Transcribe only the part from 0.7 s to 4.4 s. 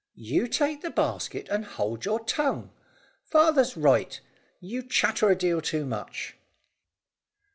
the basket, and hold your tongue. Father's right,